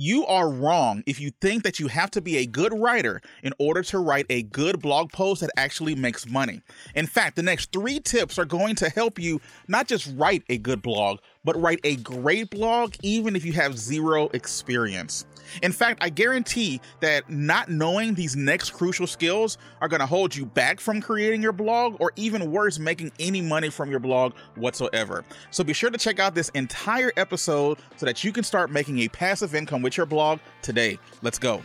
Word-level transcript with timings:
You 0.00 0.24
are 0.26 0.48
wrong 0.48 1.02
if 1.06 1.18
you 1.18 1.32
think 1.40 1.64
that 1.64 1.80
you 1.80 1.88
have 1.88 2.12
to 2.12 2.20
be 2.20 2.36
a 2.36 2.46
good 2.46 2.72
writer 2.72 3.20
in 3.42 3.52
order 3.58 3.82
to 3.82 3.98
write 3.98 4.26
a 4.30 4.44
good 4.44 4.78
blog 4.80 5.10
post 5.10 5.40
that 5.40 5.50
actually 5.56 5.96
makes 5.96 6.24
money. 6.24 6.62
In 6.94 7.08
fact, 7.08 7.34
the 7.34 7.42
next 7.42 7.72
three 7.72 7.98
tips 7.98 8.38
are 8.38 8.44
going 8.44 8.76
to 8.76 8.90
help 8.90 9.18
you 9.18 9.40
not 9.66 9.88
just 9.88 10.08
write 10.16 10.44
a 10.48 10.56
good 10.56 10.82
blog, 10.82 11.18
but 11.48 11.58
write 11.62 11.80
a 11.82 11.96
great 11.96 12.50
blog 12.50 12.94
even 13.02 13.34
if 13.34 13.42
you 13.42 13.54
have 13.54 13.78
zero 13.78 14.28
experience. 14.34 15.24
In 15.62 15.72
fact, 15.72 16.04
I 16.04 16.10
guarantee 16.10 16.78
that 17.00 17.30
not 17.30 17.70
knowing 17.70 18.12
these 18.12 18.36
next 18.36 18.72
crucial 18.72 19.06
skills 19.06 19.56
are 19.80 19.88
going 19.88 20.00
to 20.00 20.06
hold 20.06 20.36
you 20.36 20.44
back 20.44 20.78
from 20.78 21.00
creating 21.00 21.42
your 21.42 21.52
blog 21.52 21.96
or 22.00 22.12
even 22.16 22.52
worse, 22.52 22.78
making 22.78 23.12
any 23.18 23.40
money 23.40 23.70
from 23.70 23.90
your 23.90 23.98
blog 23.98 24.34
whatsoever. 24.56 25.24
So 25.50 25.64
be 25.64 25.72
sure 25.72 25.88
to 25.88 25.96
check 25.96 26.18
out 26.18 26.34
this 26.34 26.50
entire 26.50 27.12
episode 27.16 27.78
so 27.96 28.04
that 28.04 28.22
you 28.22 28.30
can 28.30 28.44
start 28.44 28.70
making 28.70 28.98
a 28.98 29.08
passive 29.08 29.54
income 29.54 29.80
with 29.80 29.96
your 29.96 30.04
blog 30.04 30.40
today. 30.60 30.98
Let's 31.22 31.38
go 31.38 31.62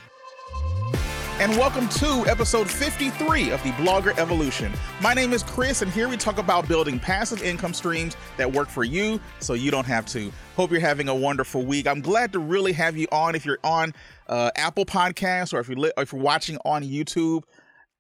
and 1.44 1.58
welcome 1.58 1.90
to 1.90 2.26
episode 2.30 2.72
53 2.72 3.52
of 3.52 3.62
the 3.64 3.72
Blogger 3.72 4.18
Evolution. 4.18 4.72
My 5.02 5.14
name 5.14 5.34
is 5.34 5.44
Chris, 5.44 5.82
and 5.82 5.92
here 5.92 6.08
we 6.08 6.16
talk 6.16 6.38
about 6.38 6.70
building 6.70 6.98
passive 6.98 7.44
income 7.44 7.74
streams 7.74 8.16
that 8.38 8.50
work 8.50 8.70
for 8.70 8.86
you 8.86 9.20
so 9.40 9.54
you 9.54 9.70
don't 9.70 9.86
have 9.86 10.06
to. 10.06 10.32
Hope 10.56 10.72
you're 10.72 10.80
having 10.80 11.10
a 11.10 11.16
wonderful 11.16 11.66
week. 11.66 11.86
I'm 11.86 12.00
glad 12.00 12.32
to 12.32 12.40
really 12.40 12.72
have 12.72 12.96
you 12.96 13.08
on. 13.12 13.36
If 13.36 13.46
you're 13.46 13.60
on 13.62 13.94
uh, 14.28 14.52
Apple 14.56 14.86
Podcasts 14.86 15.54
or 15.54 15.60
if 15.60 15.68
you're, 15.68 15.78
li- 15.78 15.92
or 15.98 16.04
if 16.04 16.14
you're 16.14 16.22
watching 16.22 16.58
on 16.64 16.82
YouTube, 16.82 17.44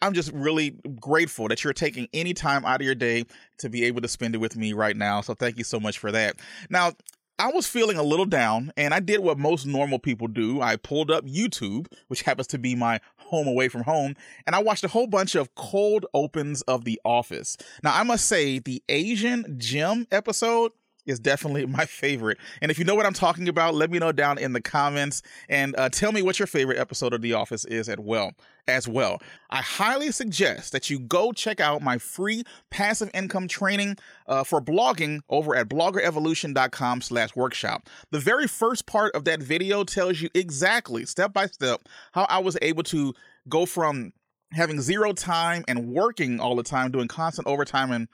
I'm 0.01 0.13
just 0.13 0.31
really 0.31 0.77
grateful 1.01 1.49
that 1.49 1.65
you're 1.65 1.73
taking 1.73 2.07
any 2.13 2.33
time 2.33 2.63
out 2.63 2.79
of 2.79 2.85
your 2.85 2.95
day 2.95 3.25
to 3.57 3.67
be 3.67 3.83
able 3.83 3.99
to 4.03 4.07
spend 4.07 4.35
it 4.35 4.37
with 4.37 4.55
me 4.55 4.71
right 4.71 4.95
now. 4.95 5.19
So 5.19 5.33
thank 5.33 5.57
you 5.57 5.65
so 5.65 5.81
much 5.81 5.99
for 5.99 6.13
that. 6.13 6.37
Now, 6.69 6.93
I 7.39 7.51
was 7.51 7.65
feeling 7.65 7.97
a 7.97 8.03
little 8.03 8.25
down 8.25 8.71
and 8.77 8.93
I 8.93 8.99
did 8.99 9.19
what 9.19 9.39
most 9.39 9.65
normal 9.65 9.97
people 9.97 10.27
do. 10.27 10.61
I 10.61 10.75
pulled 10.75 11.09
up 11.09 11.25
YouTube, 11.25 11.87
which 12.07 12.21
happens 12.21 12.45
to 12.47 12.59
be 12.59 12.75
my 12.75 12.99
home 13.33 13.47
away 13.47 13.67
from 13.67 13.83
home, 13.83 14.15
and 14.45 14.55
I 14.55 14.61
watched 14.61 14.83
a 14.83 14.87
whole 14.87 15.07
bunch 15.07 15.33
of 15.33 15.55
cold 15.55 16.05
opens 16.13 16.61
of 16.63 16.85
The 16.85 17.01
Office. 17.03 17.57
Now, 17.83 17.95
I 17.95 18.03
must 18.03 18.27
say, 18.27 18.59
the 18.59 18.83
Asian 18.87 19.55
Jim 19.57 20.05
episode 20.11 20.71
is 21.05 21.19
definitely 21.19 21.65
my 21.77 21.85
favorite. 21.85 22.37
And 22.61 22.71
if 22.71 22.79
you 22.79 22.85
know 22.85 22.95
what 22.95 23.05
I'm 23.05 23.13
talking 23.13 23.47
about, 23.47 23.75
let 23.75 23.91
me 23.91 23.99
know 23.99 24.11
down 24.11 24.37
in 24.37 24.53
the 24.53 24.61
comments 24.61 25.21
and 25.49 25.75
uh, 25.77 25.89
tell 25.89 26.11
me 26.11 26.21
what 26.21 26.39
your 26.39 26.47
favorite 26.47 26.77
episode 26.77 27.13
of 27.13 27.21
The 27.21 27.33
Office 27.33 27.65
is 27.65 27.89
as 27.89 27.97
well. 27.97 28.31
As 28.65 28.87
well, 28.87 29.21
I 29.49 29.61
highly 29.61 30.09
suggest 30.11 30.71
that 30.71 30.89
you 30.89 30.97
go 30.97 31.33
check 31.33 31.59
out 31.59 31.81
my 31.81 31.97
free 31.97 32.43
passive 32.69 33.09
income 33.13 33.49
training 33.49 33.97
uh, 34.25 34.45
for 34.45 34.61
blogging 34.61 35.19
over 35.27 35.53
at 35.53 35.67
bloggerevolution.com/workshop. 35.67 37.89
The 38.11 38.19
very 38.19 38.47
first 38.47 38.85
part 38.85 39.13
of 39.15 39.25
that 39.25 39.43
video 39.43 39.83
tells 39.83 40.21
you 40.21 40.29
exactly 40.33 41.05
step 41.05 41.33
by 41.33 41.47
step 41.47 41.81
how 42.13 42.25
I 42.29 42.39
was 42.39 42.57
able 42.61 42.83
to 42.83 43.13
go 43.47 43.65
from 43.65 44.13
having 44.51 44.81
zero 44.81 45.13
time 45.13 45.63
and 45.67 45.87
working 45.87 46.39
all 46.39 46.55
the 46.55 46.63
time, 46.63 46.91
doing 46.91 47.07
constant 47.07 47.47
overtime 47.47 47.91
and 47.91 48.07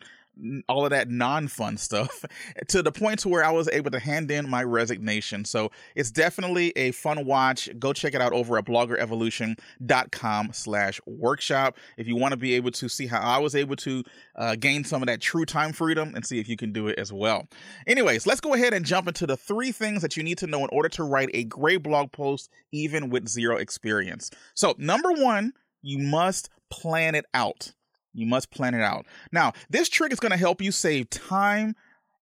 all 0.67 0.85
of 0.85 0.91
that 0.91 1.09
non-fun 1.09 1.77
stuff 1.77 2.25
to 2.67 2.81
the 2.81 2.91
point 2.91 3.19
to 3.19 3.29
where 3.29 3.43
I 3.43 3.51
was 3.51 3.67
able 3.69 3.91
to 3.91 3.99
hand 3.99 4.31
in 4.31 4.49
my 4.49 4.63
resignation. 4.63 5.45
So 5.45 5.71
it's 5.95 6.11
definitely 6.11 6.71
a 6.75 6.91
fun 6.91 7.25
watch. 7.25 7.69
Go 7.79 7.93
check 7.93 8.13
it 8.13 8.21
out 8.21 8.33
over 8.33 8.57
at 8.57 8.65
bloggerevolution.com 8.65 10.49
slash 10.53 11.01
workshop. 11.05 11.77
If 11.97 12.07
you 12.07 12.15
want 12.15 12.31
to 12.31 12.37
be 12.37 12.53
able 12.53 12.71
to 12.71 12.89
see 12.89 13.07
how 13.07 13.19
I 13.19 13.37
was 13.39 13.55
able 13.55 13.75
to 13.77 14.03
uh, 14.35 14.55
gain 14.55 14.83
some 14.83 15.01
of 15.01 15.07
that 15.07 15.21
true 15.21 15.45
time 15.45 15.73
freedom 15.73 16.13
and 16.15 16.25
see 16.25 16.39
if 16.39 16.47
you 16.47 16.57
can 16.57 16.71
do 16.71 16.87
it 16.87 16.97
as 16.97 17.11
well. 17.11 17.47
Anyways, 17.87 18.25
let's 18.25 18.41
go 18.41 18.53
ahead 18.53 18.73
and 18.73 18.85
jump 18.85 19.07
into 19.07 19.27
the 19.27 19.37
three 19.37 19.71
things 19.71 20.01
that 20.01 20.17
you 20.17 20.23
need 20.23 20.37
to 20.39 20.47
know 20.47 20.63
in 20.63 20.69
order 20.71 20.89
to 20.89 21.03
write 21.03 21.29
a 21.33 21.43
great 21.43 21.83
blog 21.83 22.11
post, 22.11 22.49
even 22.71 23.09
with 23.09 23.27
zero 23.27 23.57
experience. 23.57 24.31
So 24.53 24.75
number 24.77 25.11
one, 25.11 25.53
you 25.81 25.99
must 25.99 26.49
plan 26.69 27.15
it 27.15 27.25
out. 27.33 27.73
You 28.13 28.25
must 28.25 28.51
plan 28.51 28.73
it 28.73 28.81
out. 28.81 29.05
Now, 29.31 29.53
this 29.69 29.89
trick 29.89 30.11
is 30.11 30.19
going 30.19 30.31
to 30.31 30.37
help 30.37 30.61
you 30.61 30.71
save 30.71 31.09
time 31.09 31.75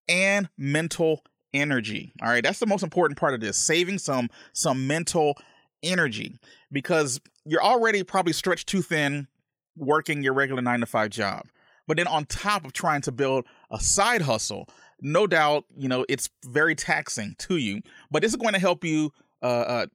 and 0.07 0.49
mental 0.57 1.23
energy. 1.53 2.13
All 2.21 2.29
right, 2.29 2.43
that's 2.43 2.59
the 2.59 2.65
most 2.65 2.83
important 2.83 3.19
part 3.19 3.33
of 3.33 3.41
this, 3.41 3.57
saving 3.57 3.99
some 3.99 4.29
some 4.53 4.87
mental 4.87 5.37
energy 5.83 6.39
because 6.71 7.19
you're 7.45 7.63
already 7.63 8.03
probably 8.03 8.33
stretched 8.33 8.67
too 8.67 8.81
thin 8.81 9.27
working 9.75 10.23
your 10.23 10.33
regular 10.33 10.61
9 10.61 10.79
to 10.79 10.85
5 10.85 11.09
job. 11.09 11.43
But 11.87 11.97
then 11.97 12.07
on 12.07 12.25
top 12.25 12.65
of 12.65 12.73
trying 12.73 13.01
to 13.01 13.11
build 13.11 13.45
a 13.71 13.79
side 13.79 14.21
hustle, 14.21 14.67
no 15.01 15.27
doubt, 15.27 15.65
you 15.77 15.87
know, 15.87 16.05
it's 16.09 16.29
very 16.45 16.75
taxing 16.75 17.35
to 17.39 17.57
you, 17.57 17.81
but 18.11 18.21
this 18.21 18.31
is 18.31 18.37
going 18.37 18.53
to 18.53 18.59
help 18.59 18.83
you 18.83 19.11
uh, 19.41 19.45
uh 19.45 19.85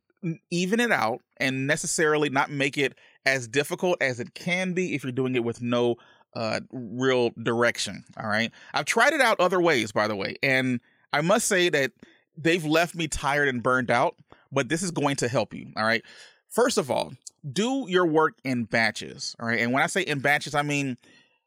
even 0.52 0.78
it 0.78 0.92
out 0.92 1.20
and 1.38 1.66
necessarily 1.66 2.30
not 2.30 2.48
make 2.48 2.78
it 2.78 2.94
as 3.24 3.48
difficult 3.48 4.00
as 4.00 4.20
it 4.20 4.34
can 4.34 4.72
be 4.72 4.94
if 4.94 5.02
you're 5.02 5.12
doing 5.12 5.34
it 5.34 5.44
with 5.44 5.62
no 5.62 5.96
uh, 6.34 6.60
real 6.72 7.30
direction. 7.42 8.04
All 8.16 8.28
right. 8.28 8.50
I've 8.74 8.84
tried 8.84 9.12
it 9.12 9.20
out 9.20 9.40
other 9.40 9.60
ways, 9.60 9.92
by 9.92 10.08
the 10.08 10.16
way, 10.16 10.36
and 10.42 10.80
I 11.12 11.20
must 11.20 11.46
say 11.46 11.68
that 11.68 11.92
they've 12.36 12.64
left 12.64 12.94
me 12.94 13.08
tired 13.08 13.48
and 13.48 13.62
burned 13.62 13.90
out, 13.90 14.16
but 14.50 14.68
this 14.68 14.82
is 14.82 14.90
going 14.90 15.16
to 15.16 15.28
help 15.28 15.54
you. 15.54 15.72
All 15.76 15.84
right. 15.84 16.02
First 16.48 16.78
of 16.78 16.90
all, 16.90 17.12
do 17.50 17.86
your 17.88 18.06
work 18.06 18.38
in 18.44 18.64
batches. 18.64 19.36
All 19.40 19.46
right. 19.46 19.60
And 19.60 19.72
when 19.72 19.82
I 19.82 19.86
say 19.86 20.02
in 20.02 20.20
batches, 20.20 20.54
I 20.54 20.62
mean 20.62 20.96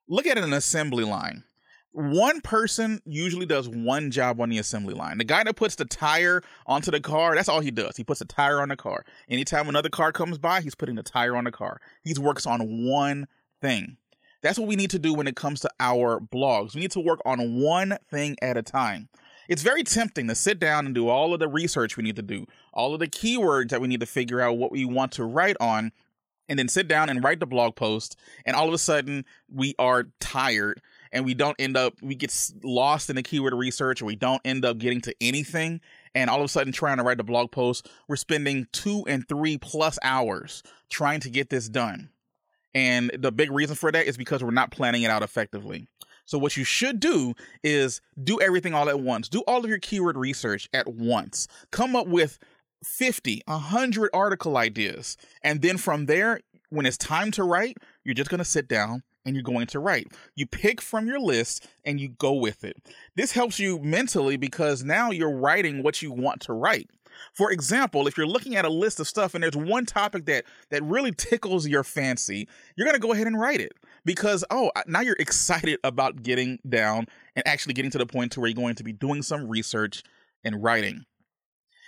look 0.07 0.27
at 0.27 0.37
an 0.37 0.53
assembly 0.53 1.03
line 1.03 1.43
one 1.95 2.41
person 2.41 2.99
usually 3.05 3.45
does 3.45 3.69
one 3.69 4.11
job 4.11 4.41
on 4.41 4.49
the 4.49 4.57
assembly 4.57 4.93
line. 4.93 5.17
The 5.17 5.23
guy 5.23 5.43
that 5.45 5.55
puts 5.55 5.75
the 5.75 5.85
tire 5.85 6.43
onto 6.67 6.91
the 6.91 6.99
car, 6.99 7.35
that's 7.35 7.47
all 7.47 7.61
he 7.61 7.71
does. 7.71 7.95
He 7.95 8.03
puts 8.03 8.19
a 8.19 8.25
tire 8.25 8.61
on 8.61 8.67
the 8.67 8.75
car. 8.75 9.05
Anytime 9.29 9.69
another 9.69 9.89
car 9.89 10.11
comes 10.11 10.37
by, 10.37 10.59
he's 10.59 10.75
putting 10.75 10.95
the 10.95 11.03
tire 11.03 11.37
on 11.37 11.45
the 11.45 11.51
car. 11.51 11.79
He 12.03 12.13
works 12.19 12.45
on 12.45 12.85
one 12.85 13.27
thing. 13.61 13.95
That's 14.41 14.59
what 14.59 14.67
we 14.67 14.75
need 14.75 14.89
to 14.89 14.99
do 14.99 15.13
when 15.13 15.27
it 15.27 15.37
comes 15.37 15.61
to 15.61 15.69
our 15.79 16.19
blogs. 16.19 16.75
We 16.75 16.81
need 16.81 16.91
to 16.91 16.99
work 16.99 17.21
on 17.25 17.61
one 17.61 17.97
thing 18.11 18.35
at 18.41 18.57
a 18.57 18.61
time. 18.61 19.07
It's 19.47 19.61
very 19.61 19.83
tempting 19.83 20.27
to 20.27 20.35
sit 20.35 20.59
down 20.59 20.85
and 20.85 20.93
do 20.93 21.07
all 21.07 21.33
of 21.33 21.39
the 21.39 21.47
research 21.47 21.95
we 21.95 22.03
need 22.03 22.17
to 22.17 22.21
do, 22.21 22.45
all 22.73 22.93
of 22.93 22.99
the 22.99 23.07
keywords 23.07 23.69
that 23.69 23.79
we 23.79 23.87
need 23.87 24.01
to 24.01 24.05
figure 24.05 24.41
out 24.41 24.57
what 24.57 24.71
we 24.71 24.83
want 24.83 25.13
to 25.13 25.23
write 25.23 25.55
on, 25.61 25.93
and 26.49 26.59
then 26.59 26.67
sit 26.67 26.89
down 26.89 27.09
and 27.09 27.23
write 27.23 27.39
the 27.39 27.45
blog 27.45 27.75
post. 27.75 28.17
And 28.45 28.55
all 28.55 28.67
of 28.67 28.73
a 28.73 28.79
sudden, 28.79 29.23
we 29.49 29.75
are 29.79 30.07
tired 30.19 30.81
and 31.15 31.25
we 31.25 31.33
don't 31.33 31.55
end 31.57 31.77
up 31.77 31.95
we 32.01 32.13
get 32.13 32.51
lost 32.61 33.09
in 33.09 33.15
the 33.15 33.23
keyword 33.23 33.53
research 33.53 34.01
or 34.01 34.05
we 34.05 34.17
don't 34.17 34.41
end 34.45 34.65
up 34.65 34.77
getting 34.77 35.01
to 35.01 35.15
anything 35.21 35.79
and 36.13 36.29
all 36.29 36.39
of 36.39 36.45
a 36.45 36.49
sudden 36.49 36.73
trying 36.73 36.97
to 36.97 37.03
write 37.03 37.19
a 37.19 37.23
blog 37.23 37.51
post 37.51 37.89
we're 38.07 38.17
spending 38.17 38.67
two 38.73 39.03
and 39.07 39.27
three 39.27 39.57
plus 39.57 39.97
hours 40.03 40.61
trying 40.89 41.21
to 41.21 41.29
get 41.29 41.49
this 41.49 41.69
done. 41.69 42.09
And 42.73 43.09
the 43.17 43.31
big 43.31 43.51
reason 43.51 43.75
for 43.75 43.91
that 43.91 44.05
is 44.05 44.17
because 44.17 44.43
we're 44.43 44.51
not 44.51 44.69
planning 44.69 45.03
it 45.03 45.09
out 45.09 45.23
effectively. 45.23 45.87
So 46.25 46.37
what 46.37 46.57
you 46.57 46.65
should 46.65 46.99
do 46.99 47.33
is 47.63 48.01
do 48.21 48.41
everything 48.41 48.73
all 48.73 48.89
at 48.89 48.99
once. 48.99 49.29
Do 49.29 49.43
all 49.47 49.63
of 49.63 49.69
your 49.69 49.79
keyword 49.79 50.17
research 50.17 50.67
at 50.73 50.87
once. 50.87 51.47
Come 51.71 51.95
up 51.95 52.07
with 52.07 52.37
50 52.83 53.41
100 53.47 54.09
article 54.13 54.57
ideas 54.57 55.17
and 55.43 55.61
then 55.61 55.77
from 55.77 56.05
there 56.05 56.41
when 56.69 56.85
it's 56.85 56.97
time 56.97 57.31
to 57.31 57.43
write 57.43 57.77
you're 58.03 58.13
just 58.13 58.29
going 58.29 58.37
to 58.37 58.45
sit 58.45 58.67
down 58.67 59.01
and 59.25 59.35
you're 59.35 59.43
going 59.43 59.67
to 59.67 59.79
write. 59.79 60.07
You 60.35 60.45
pick 60.45 60.81
from 60.81 61.07
your 61.07 61.19
list 61.19 61.67
and 61.83 61.99
you 61.99 62.09
go 62.09 62.33
with 62.33 62.63
it. 62.63 62.77
This 63.15 63.31
helps 63.31 63.59
you 63.59 63.79
mentally 63.79 64.37
because 64.37 64.83
now 64.83 65.11
you're 65.11 65.35
writing 65.35 65.83
what 65.83 66.01
you 66.01 66.11
want 66.11 66.41
to 66.41 66.53
write. 66.53 66.89
For 67.33 67.51
example, 67.51 68.07
if 68.07 68.17
you're 68.17 68.27
looking 68.27 68.55
at 68.55 68.65
a 68.65 68.69
list 68.69 68.99
of 68.99 69.07
stuff 69.07 69.33
and 69.33 69.43
there's 69.43 69.55
one 69.55 69.85
topic 69.85 70.25
that 70.25 70.45
that 70.69 70.83
really 70.83 71.11
tickles 71.11 71.67
your 71.67 71.83
fancy, 71.83 72.47
you're 72.75 72.85
going 72.85 72.95
to 72.95 73.01
go 73.01 73.13
ahead 73.13 73.27
and 73.27 73.39
write 73.39 73.61
it 73.61 73.73
because 74.03 74.43
oh, 74.51 74.71
now 74.87 75.01
you're 75.01 75.15
excited 75.19 75.79
about 75.83 76.23
getting 76.23 76.59
down 76.67 77.07
and 77.35 77.47
actually 77.47 77.73
getting 77.73 77.91
to 77.91 77.97
the 77.97 78.05
point 78.05 78.31
to 78.33 78.39
where 78.39 78.49
you're 78.49 78.55
going 78.55 78.75
to 78.75 78.83
be 78.83 78.93
doing 78.93 79.21
some 79.21 79.47
research 79.47 80.03
and 80.43 80.63
writing. 80.63 81.05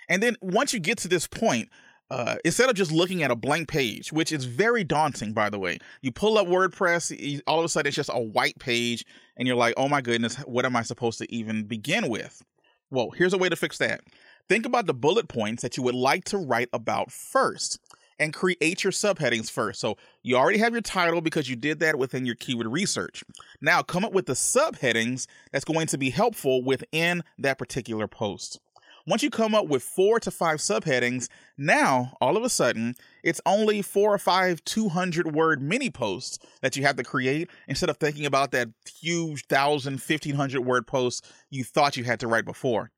And 0.09 0.23
then 0.23 0.37
once 0.41 0.73
you 0.73 0.79
get 0.79 0.97
to 0.99 1.07
this 1.07 1.27
point, 1.27 1.69
uh, 2.09 2.37
instead 2.45 2.69
of 2.69 2.75
just 2.75 2.91
looking 2.91 3.23
at 3.23 3.31
a 3.31 3.35
blank 3.35 3.67
page, 3.67 4.13
which 4.13 4.31
is 4.31 4.45
very 4.45 4.83
daunting, 4.83 5.33
by 5.33 5.49
the 5.49 5.59
way, 5.59 5.77
you 6.01 6.11
pull 6.11 6.37
up 6.37 6.47
WordPress, 6.47 7.41
all 7.47 7.59
of 7.59 7.65
a 7.65 7.69
sudden 7.69 7.87
it's 7.87 7.95
just 7.95 8.09
a 8.13 8.21
white 8.21 8.57
page, 8.59 9.05
and 9.35 9.47
you're 9.47 9.57
like, 9.57 9.73
oh 9.77 9.89
my 9.89 10.01
goodness, 10.01 10.35
what 10.45 10.65
am 10.65 10.75
I 10.75 10.83
supposed 10.83 11.19
to 11.19 11.33
even 11.33 11.63
begin 11.63 12.09
with? 12.09 12.41
Well, 12.89 13.09
here's 13.11 13.33
a 13.33 13.37
way 13.37 13.49
to 13.49 13.55
fix 13.55 13.77
that. 13.79 14.01
Think 14.47 14.65
about 14.65 14.85
the 14.85 14.93
bullet 14.93 15.27
points 15.27 15.61
that 15.61 15.75
you 15.75 15.83
would 15.83 15.95
like 15.95 16.23
to 16.25 16.37
write 16.37 16.69
about 16.71 17.11
first 17.11 17.79
and 18.19 18.33
create 18.33 18.83
your 18.83 18.91
subheadings 18.91 19.51
first. 19.51 19.79
So 19.79 19.97
you 20.23 20.37
already 20.37 20.57
have 20.59 20.71
your 20.71 20.81
title 20.81 21.21
because 21.21 21.49
you 21.49 21.55
did 21.55 21.79
that 21.81 21.99
within 21.99 22.25
your 22.25 22.35
keyword 22.35 22.67
research. 22.67 23.23
Now 23.61 23.81
come 23.83 24.05
up 24.05 24.13
with 24.13 24.25
the 24.25 24.33
subheadings 24.33 25.27
that's 25.51 25.65
going 25.65 25.87
to 25.87 25.97
be 25.97 26.09
helpful 26.09 26.63
within 26.63 27.23
that 27.37 27.57
particular 27.57 28.07
post. 28.07 28.59
Once 29.07 29.23
you 29.23 29.29
come 29.29 29.55
up 29.55 29.67
with 29.67 29.81
four 29.81 30.19
to 30.19 30.29
five 30.29 30.57
subheadings, 30.57 31.29
now 31.57 32.11
all 32.19 32.35
of 32.35 32.43
a 32.43 32.49
sudden 32.49 32.93
it's 33.23 33.39
only 33.45 33.81
four 33.81 34.13
or 34.13 34.17
five 34.17 34.61
200 34.65 35.33
word 35.33 35.61
mini 35.61 35.89
posts 35.89 36.37
that 36.61 36.75
you 36.75 36.83
have 36.83 36.97
to 36.97 37.03
create 37.03 37.49
instead 37.69 37.89
of 37.89 37.95
thinking 37.95 38.25
about 38.25 38.51
that 38.51 38.67
huge 38.99 39.45
1,000, 39.49 39.93
1,500 39.93 40.59
word 40.59 40.85
post 40.85 41.25
you 41.49 41.63
thought 41.63 41.95
you 41.95 42.03
had 42.03 42.19
to 42.19 42.27
write 42.27 42.43
before. 42.43 42.91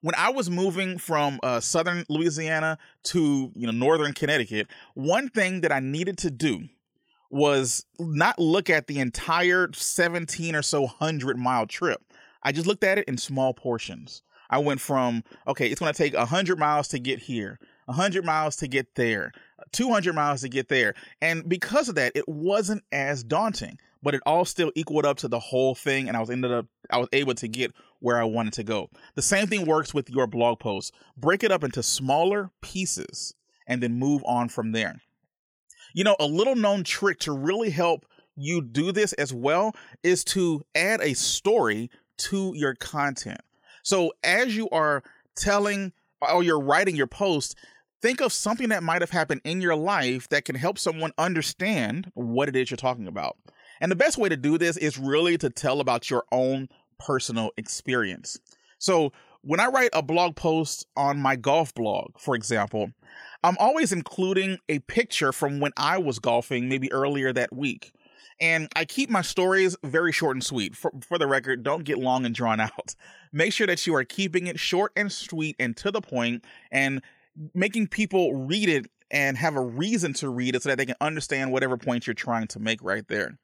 when 0.00 0.14
I 0.16 0.30
was 0.30 0.48
moving 0.48 0.96
from 0.96 1.38
uh, 1.42 1.60
southern 1.60 2.04
Louisiana 2.08 2.78
to 3.04 3.52
you 3.54 3.66
know 3.66 3.72
northern 3.72 4.14
Connecticut, 4.14 4.68
one 4.94 5.28
thing 5.28 5.60
that 5.60 5.72
I 5.72 5.80
needed 5.80 6.16
to 6.18 6.30
do 6.30 6.68
was 7.30 7.84
not 7.98 8.38
look 8.38 8.70
at 8.70 8.86
the 8.86 8.98
entire 8.98 9.68
17 9.74 10.54
or 10.54 10.62
so 10.62 10.86
hundred 10.86 11.36
mile 11.38 11.66
trip. 11.66 12.02
I 12.42 12.52
just 12.52 12.66
looked 12.66 12.82
at 12.82 12.96
it 12.96 13.06
in 13.08 13.18
small 13.18 13.52
portions. 13.52 14.22
I 14.52 14.58
went 14.58 14.80
from 14.80 15.24
okay, 15.48 15.66
it's 15.68 15.80
going 15.80 15.92
to 15.92 15.96
take 15.96 16.14
100 16.14 16.58
miles 16.58 16.86
to 16.88 16.98
get 16.98 17.18
here, 17.18 17.58
100 17.86 18.24
miles 18.24 18.54
to 18.56 18.68
get 18.68 18.94
there, 18.94 19.32
200 19.72 20.14
miles 20.14 20.42
to 20.42 20.48
get 20.48 20.68
there. 20.68 20.94
And 21.22 21.48
because 21.48 21.88
of 21.88 21.94
that, 21.94 22.12
it 22.14 22.28
wasn't 22.28 22.84
as 22.92 23.24
daunting, 23.24 23.78
but 24.02 24.14
it 24.14 24.20
all 24.26 24.44
still 24.44 24.70
equaled 24.74 25.06
up 25.06 25.16
to 25.18 25.28
the 25.28 25.40
whole 25.40 25.74
thing 25.74 26.06
and 26.06 26.16
I 26.16 26.20
was 26.20 26.28
ended 26.28 26.52
up 26.52 26.66
I 26.90 26.98
was 26.98 27.08
able 27.12 27.34
to 27.34 27.48
get 27.48 27.72
where 28.00 28.20
I 28.20 28.24
wanted 28.24 28.52
to 28.54 28.64
go. 28.64 28.90
The 29.14 29.22
same 29.22 29.46
thing 29.46 29.64
works 29.64 29.94
with 29.94 30.10
your 30.10 30.26
blog 30.26 30.58
post. 30.58 30.92
Break 31.16 31.42
it 31.42 31.50
up 31.50 31.64
into 31.64 31.82
smaller 31.82 32.50
pieces 32.60 33.34
and 33.66 33.82
then 33.82 33.98
move 33.98 34.22
on 34.26 34.50
from 34.50 34.72
there. 34.72 35.00
You 35.94 36.04
know, 36.04 36.16
a 36.20 36.26
little 36.26 36.56
known 36.56 36.84
trick 36.84 37.18
to 37.20 37.32
really 37.32 37.70
help 37.70 38.04
you 38.36 38.60
do 38.60 38.92
this 38.92 39.14
as 39.14 39.32
well 39.32 39.74
is 40.02 40.24
to 40.24 40.62
add 40.74 41.00
a 41.00 41.14
story 41.14 41.90
to 42.18 42.52
your 42.54 42.74
content. 42.74 43.40
So 43.82 44.12
as 44.22 44.56
you 44.56 44.68
are 44.70 45.02
telling 45.36 45.92
or 46.20 46.42
you're 46.42 46.60
writing 46.60 46.96
your 46.96 47.06
post, 47.06 47.56
think 48.00 48.20
of 48.20 48.32
something 48.32 48.68
that 48.70 48.82
might 48.82 49.02
have 49.02 49.10
happened 49.10 49.40
in 49.44 49.60
your 49.60 49.76
life 49.76 50.28
that 50.28 50.44
can 50.44 50.54
help 50.54 50.78
someone 50.78 51.12
understand 51.18 52.10
what 52.14 52.48
it 52.48 52.56
is 52.56 52.70
you're 52.70 52.76
talking 52.76 53.06
about. 53.06 53.36
And 53.80 53.90
the 53.90 53.96
best 53.96 54.18
way 54.18 54.28
to 54.28 54.36
do 54.36 54.58
this 54.58 54.76
is 54.76 54.98
really 54.98 55.36
to 55.38 55.50
tell 55.50 55.80
about 55.80 56.10
your 56.10 56.24
own 56.30 56.68
personal 56.98 57.50
experience. 57.56 58.38
So 58.78 59.12
when 59.42 59.58
I 59.58 59.66
write 59.66 59.90
a 59.92 60.02
blog 60.02 60.36
post 60.36 60.86
on 60.96 61.18
my 61.18 61.34
golf 61.34 61.74
blog, 61.74 62.18
for 62.18 62.36
example, 62.36 62.92
I'm 63.42 63.56
always 63.58 63.92
including 63.92 64.58
a 64.68 64.78
picture 64.80 65.32
from 65.32 65.58
when 65.58 65.72
I 65.76 65.98
was 65.98 66.20
golfing 66.20 66.68
maybe 66.68 66.92
earlier 66.92 67.32
that 67.32 67.52
week. 67.52 67.92
And 68.42 68.68
I 68.74 68.84
keep 68.84 69.08
my 69.08 69.22
stories 69.22 69.76
very 69.84 70.10
short 70.10 70.34
and 70.34 70.42
sweet. 70.42 70.74
For, 70.74 70.90
for 71.00 71.16
the 71.16 71.28
record, 71.28 71.62
don't 71.62 71.84
get 71.84 71.98
long 71.98 72.26
and 72.26 72.34
drawn 72.34 72.58
out. 72.58 72.96
Make 73.32 73.52
sure 73.52 73.68
that 73.68 73.86
you 73.86 73.94
are 73.94 74.02
keeping 74.02 74.48
it 74.48 74.58
short 74.58 74.90
and 74.96 75.10
sweet 75.12 75.54
and 75.60 75.76
to 75.76 75.92
the 75.92 76.00
point 76.00 76.44
and 76.72 77.02
making 77.54 77.86
people 77.86 78.34
read 78.34 78.68
it 78.68 78.86
and 79.12 79.36
have 79.36 79.54
a 79.54 79.60
reason 79.60 80.12
to 80.14 80.28
read 80.28 80.56
it 80.56 80.62
so 80.64 80.70
that 80.70 80.78
they 80.78 80.86
can 80.86 80.96
understand 81.00 81.52
whatever 81.52 81.76
point 81.76 82.06
you're 82.06 82.14
trying 82.14 82.48
to 82.48 82.58
make 82.58 82.82
right 82.82 83.06
there. 83.06 83.38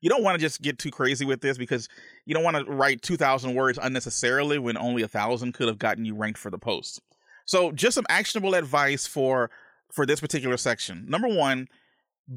You 0.00 0.10
don't 0.10 0.22
want 0.22 0.38
to 0.38 0.40
just 0.40 0.62
get 0.62 0.78
too 0.78 0.92
crazy 0.92 1.24
with 1.24 1.40
this 1.40 1.58
because 1.58 1.88
you 2.24 2.34
don't 2.34 2.44
want 2.44 2.56
to 2.56 2.64
write 2.70 3.02
2,000 3.02 3.54
words 3.54 3.80
unnecessarily 3.82 4.60
when 4.60 4.76
only 4.76 5.02
a 5.02 5.08
thousand 5.08 5.54
could 5.54 5.66
have 5.66 5.78
gotten 5.78 6.04
you 6.04 6.14
ranked 6.14 6.38
for 6.38 6.50
the 6.50 6.58
post. 6.58 7.00
So, 7.46 7.72
just 7.72 7.94
some 7.94 8.06
actionable 8.08 8.54
advice 8.54 9.06
for 9.06 9.50
for 9.90 10.06
this 10.06 10.20
particular 10.20 10.56
section. 10.56 11.04
Number 11.08 11.28
one, 11.28 11.68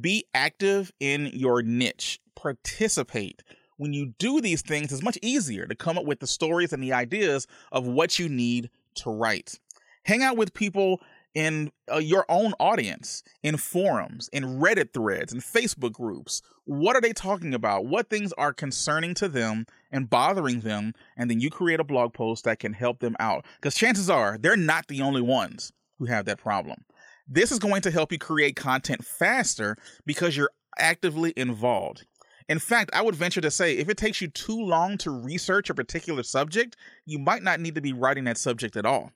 be 0.01 0.25
active 0.33 0.91
in 0.99 1.27
your 1.33 1.61
niche. 1.61 2.19
Participate. 2.35 3.43
When 3.77 3.93
you 3.93 4.13
do 4.17 4.41
these 4.41 4.61
things, 4.61 4.91
it's 4.91 5.03
much 5.03 5.19
easier 5.21 5.65
to 5.67 5.75
come 5.75 5.97
up 5.97 6.05
with 6.05 6.19
the 6.19 6.27
stories 6.27 6.73
and 6.73 6.81
the 6.81 6.93
ideas 6.93 7.47
of 7.71 7.87
what 7.87 8.17
you 8.17 8.27
need 8.27 8.69
to 8.95 9.11
write. 9.11 9.59
Hang 10.03 10.23
out 10.23 10.37
with 10.37 10.53
people 10.53 11.01
in 11.35 11.71
uh, 11.91 11.97
your 11.97 12.25
own 12.29 12.53
audience, 12.59 13.21
in 13.43 13.57
forums, 13.57 14.27
in 14.33 14.43
Reddit 14.59 14.91
threads, 14.91 15.31
in 15.31 15.39
Facebook 15.39 15.91
groups. 15.91 16.41
What 16.65 16.95
are 16.95 17.01
they 17.01 17.13
talking 17.13 17.53
about? 17.53 17.85
What 17.85 18.09
things 18.09 18.33
are 18.33 18.51
concerning 18.53 19.13
to 19.15 19.29
them 19.29 19.67
and 19.91 20.09
bothering 20.09 20.61
them? 20.61 20.93
And 21.15 21.29
then 21.29 21.39
you 21.39 21.51
create 21.51 21.79
a 21.79 21.83
blog 21.83 22.13
post 22.13 22.45
that 22.45 22.57
can 22.57 22.73
help 22.73 22.99
them 22.99 23.15
out. 23.19 23.45
Because 23.57 23.75
chances 23.75 24.09
are 24.09 24.39
they're 24.39 24.57
not 24.57 24.87
the 24.87 25.01
only 25.01 25.21
ones 25.21 25.71
who 25.99 26.05
have 26.05 26.25
that 26.25 26.39
problem. 26.39 26.83
This 27.27 27.51
is 27.51 27.59
going 27.59 27.81
to 27.81 27.91
help 27.91 28.11
you 28.11 28.17
create 28.17 28.55
content 28.55 29.03
faster 29.03 29.75
because 30.05 30.37
you're 30.37 30.51
actively 30.79 31.33
involved. 31.35 32.05
In 32.49 32.59
fact, 32.59 32.91
I 32.93 33.01
would 33.01 33.15
venture 33.15 33.41
to 33.41 33.51
say 33.51 33.77
if 33.77 33.89
it 33.89 33.97
takes 33.97 34.21
you 34.21 34.29
too 34.29 34.61
long 34.61 34.97
to 34.99 35.11
research 35.11 35.69
a 35.69 35.75
particular 35.75 36.23
subject, 36.23 36.77
you 37.05 37.19
might 37.19 37.43
not 37.43 37.59
need 37.59 37.75
to 37.75 37.81
be 37.81 37.91
writing 37.91 38.23
that 38.23 38.37
subject 38.37 38.77
at 38.77 38.85
all 38.85 39.11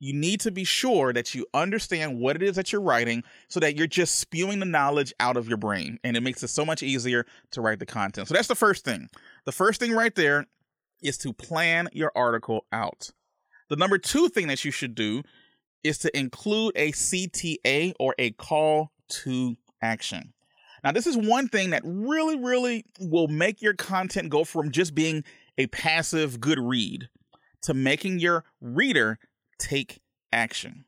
you 0.00 0.12
need 0.12 0.40
to 0.40 0.50
be 0.50 0.64
sure 0.64 1.12
that 1.12 1.34
you 1.34 1.46
understand 1.54 2.18
what 2.18 2.36
it 2.36 2.42
is 2.42 2.56
that 2.56 2.72
you're 2.72 2.80
writing 2.80 3.24
so 3.48 3.60
that 3.60 3.76
you're 3.76 3.86
just 3.86 4.18
spewing 4.18 4.60
the 4.60 4.66
knowledge 4.66 5.12
out 5.18 5.36
of 5.36 5.48
your 5.48 5.56
brain. 5.56 5.98
And 6.04 6.16
it 6.16 6.22
makes 6.22 6.42
it 6.42 6.48
so 6.48 6.64
much 6.64 6.82
easier 6.82 7.26
to 7.52 7.60
write 7.60 7.78
the 7.78 7.86
content. 7.86 8.28
So 8.28 8.34
that's 8.34 8.48
the 8.48 8.54
first 8.54 8.84
thing. 8.84 9.08
The 9.44 9.52
first 9.52 9.80
thing 9.80 9.92
right 9.92 10.14
there 10.14 10.46
is 11.02 11.18
to 11.18 11.32
plan 11.32 11.88
your 11.92 12.12
article 12.14 12.64
out. 12.72 13.10
The 13.68 13.76
number 13.76 13.98
two 13.98 14.28
thing 14.28 14.46
that 14.48 14.64
you 14.64 14.70
should 14.70 14.94
do 14.94 15.22
is 15.84 15.98
to 15.98 16.16
include 16.16 16.72
a 16.76 16.92
CTA 16.92 17.94
or 17.98 18.14
a 18.18 18.30
call 18.32 18.92
to 19.08 19.56
action. 19.82 20.32
Now, 20.84 20.92
this 20.92 21.06
is 21.06 21.16
one 21.16 21.48
thing 21.48 21.70
that 21.70 21.82
really, 21.84 22.38
really 22.38 22.84
will 23.00 23.28
make 23.28 23.60
your 23.60 23.74
content 23.74 24.30
go 24.30 24.44
from 24.44 24.70
just 24.70 24.94
being 24.94 25.24
a 25.56 25.66
passive 25.68 26.40
good 26.40 26.58
read 26.58 27.08
to 27.62 27.74
making 27.74 28.20
your 28.20 28.44
reader 28.60 29.18
take 29.58 30.00
action. 30.32 30.84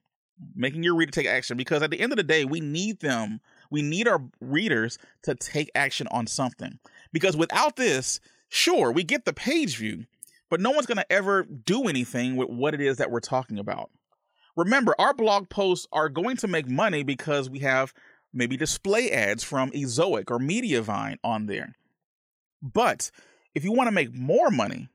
Making 0.55 0.85
your 0.85 0.95
reader 0.95 1.11
take 1.11 1.27
action 1.27 1.57
because 1.57 1.83
at 1.83 1.91
the 1.91 2.01
end 2.01 2.13
of 2.13 2.17
the 2.17 2.23
day, 2.23 2.45
we 2.45 2.61
need 2.61 3.01
them. 3.01 3.41
We 3.71 3.83
need 3.83 4.09
our 4.09 4.23
readers 4.41 4.97
to 5.25 5.35
take 5.35 5.71
action 5.75 6.07
on 6.11 6.27
something. 6.27 6.79
Because 7.13 7.37
without 7.37 7.77
this, 7.77 8.21
sure, 8.49 8.91
we 8.91 9.03
get 9.03 9.25
the 9.25 9.33
page 9.33 9.77
view, 9.77 10.07
but 10.49 10.61
no 10.61 10.71
one's 10.71 10.87
going 10.87 10.99
to 10.99 11.13
ever 11.13 11.43
do 11.43 11.89
anything 11.89 12.37
with 12.37 12.49
what 12.49 12.75
it 12.75 12.81
is 12.81 12.97
that 12.99 13.11
we're 13.11 13.21
talking 13.21 13.59
about. 13.59 13.91
Remember, 14.57 14.95
our 14.99 15.15
blog 15.15 15.49
posts 15.49 15.87
are 15.93 16.09
going 16.09 16.37
to 16.39 16.49
make 16.49 16.69
money 16.69 17.03
because 17.03 17.49
we 17.49 17.61
have 17.61 17.95
maybe 18.33 18.57
display 18.57 19.11
ads 19.11 19.43
from 19.43 19.71
Ezoic 19.73 20.31
or 20.31 20.39
Mediavine 20.39 21.17
on 21.25 21.47
there. 21.47 21.75
But 22.63 23.11
if 23.55 23.65
you 23.65 23.73
want 23.73 23.89
to 23.89 23.93
make 23.93 24.15
more 24.15 24.51
money, 24.51 24.89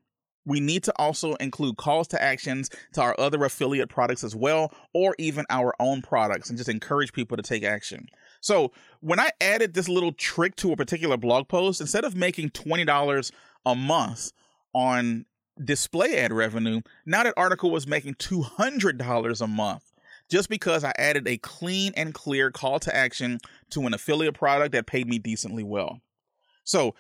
we 0.46 0.60
need 0.60 0.84
to 0.84 0.94
also 0.98 1.34
include 1.36 1.78
calls 1.78 2.08
to 2.10 2.22
actions 2.22 2.70
to 2.94 3.02
our 3.02 3.20
other 3.20 3.44
affiliate 3.44 3.90
products 3.90 4.24
as 4.24 4.36
well, 4.36 4.72
or 4.94 5.16
even 5.18 5.46
our 5.50 5.74
own 5.80 6.02
products, 6.02 6.50
and 6.50 6.58
just 6.58 6.70
encourage 6.70 7.14
people 7.14 7.36
to 7.36 7.44
take 7.44 7.64
action. 7.64 8.08
So, 8.42 8.72
when 9.00 9.20
I 9.20 9.32
added 9.42 9.74
this 9.74 9.90
little 9.90 10.12
trick 10.12 10.56
to 10.58 10.72
a 10.72 10.76
particular 10.76 11.18
blog 11.18 11.48
post, 11.48 11.82
instead 11.82 12.04
of 12.04 12.16
making 12.16 12.52
$20 12.52 13.32
a 13.66 13.76
month 13.76 14.32
on 14.76 15.26
display 15.64 16.18
ad 16.18 16.34
revenue, 16.34 16.82
now 17.06 17.24
that 17.24 17.34
article 17.38 17.72
was 17.72 17.88
making 17.88 18.16
$200 18.16 19.42
a 19.42 19.48
month 19.48 19.92
just 20.30 20.50
because 20.50 20.84
I 20.84 20.92
added 20.98 21.28
a 21.28 21.38
clean 21.38 21.94
and 21.96 22.14
clear 22.14 22.52
call 22.52 22.80
to 22.80 22.96
action 22.96 23.40
to 23.72 23.86
an 23.86 23.94
affiliate 23.94 24.34
product 24.34 24.72
that 24.72 24.88
paid 24.88 25.08
me 25.08 25.20
decently 25.20 25.64
well. 25.64 26.00
So, 26.64 26.96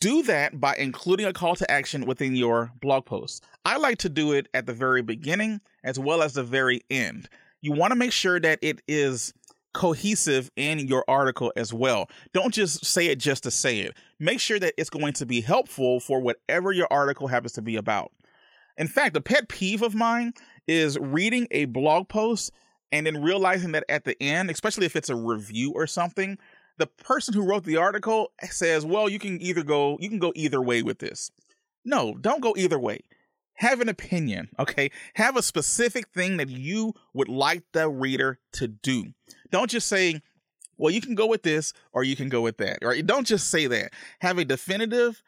do 0.00 0.22
that 0.24 0.60
by 0.60 0.74
including 0.76 1.24
a 1.24 1.32
call 1.32 1.56
to 1.56 1.70
action 1.70 2.04
within 2.04 2.36
your 2.36 2.70
blog 2.80 3.06
post. 3.06 3.44
I 3.64 3.78
like 3.78 3.98
to 3.98 4.10
do 4.10 4.32
it 4.32 4.48
at 4.52 4.66
the 4.66 4.74
very 4.74 5.00
beginning 5.00 5.62
as 5.82 5.98
well 5.98 6.20
as 6.20 6.34
the 6.34 6.42
very 6.42 6.82
end. 6.90 7.28
You 7.62 7.72
want 7.72 7.92
to 7.92 7.96
make 7.96 8.12
sure 8.12 8.38
that 8.38 8.58
it 8.60 8.82
is 8.86 9.32
cohesive 9.78 10.50
in 10.56 10.80
your 10.80 11.04
article 11.06 11.52
as 11.54 11.72
well. 11.72 12.10
Don't 12.32 12.52
just 12.52 12.84
say 12.84 13.06
it 13.06 13.20
just 13.20 13.44
to 13.44 13.50
say 13.52 13.78
it. 13.78 13.96
Make 14.18 14.40
sure 14.40 14.58
that 14.58 14.74
it's 14.76 14.90
going 14.90 15.12
to 15.12 15.24
be 15.24 15.40
helpful 15.40 16.00
for 16.00 16.18
whatever 16.18 16.72
your 16.72 16.88
article 16.90 17.28
happens 17.28 17.52
to 17.52 17.62
be 17.62 17.76
about. 17.76 18.10
In 18.76 18.88
fact, 18.88 19.16
a 19.16 19.20
pet 19.20 19.48
peeve 19.48 19.82
of 19.82 19.94
mine 19.94 20.32
is 20.66 20.98
reading 20.98 21.46
a 21.52 21.66
blog 21.66 22.08
post 22.08 22.50
and 22.90 23.06
then 23.06 23.22
realizing 23.22 23.70
that 23.70 23.84
at 23.88 24.04
the 24.04 24.20
end, 24.20 24.50
especially 24.50 24.84
if 24.84 24.96
it's 24.96 25.10
a 25.10 25.14
review 25.14 25.70
or 25.72 25.86
something, 25.86 26.38
the 26.78 26.88
person 26.88 27.32
who 27.32 27.44
wrote 27.44 27.62
the 27.62 27.76
article 27.76 28.32
says, 28.50 28.84
well, 28.84 29.08
you 29.08 29.20
can 29.20 29.40
either 29.40 29.62
go, 29.62 29.96
you 30.00 30.08
can 30.08 30.18
go 30.18 30.32
either 30.34 30.60
way 30.60 30.82
with 30.82 30.98
this. 30.98 31.30
No, 31.84 32.16
don't 32.20 32.42
go 32.42 32.52
either 32.56 32.80
way. 32.80 33.02
Have 33.58 33.80
an 33.80 33.88
opinion, 33.88 34.48
okay? 34.58 34.90
Have 35.14 35.36
a 35.36 35.42
specific 35.42 36.08
thing 36.08 36.36
that 36.36 36.48
you 36.48 36.94
would 37.12 37.28
like 37.28 37.64
the 37.72 37.88
reader 37.88 38.38
to 38.54 38.68
do. 38.68 39.06
Don't 39.50 39.70
just 39.70 39.88
say, 39.88 40.22
well, 40.76 40.92
you 40.92 41.00
can 41.00 41.14
go 41.14 41.26
with 41.26 41.42
this 41.42 41.72
or 41.92 42.04
you 42.04 42.16
can 42.16 42.28
go 42.28 42.40
with 42.40 42.58
that, 42.58 42.78
right? 42.82 43.04
Don't 43.06 43.26
just 43.26 43.50
say 43.50 43.66
that. 43.66 43.92
Have 44.20 44.38
a 44.38 44.44
definitive 44.44 45.22